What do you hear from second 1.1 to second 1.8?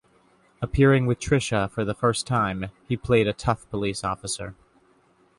Trisha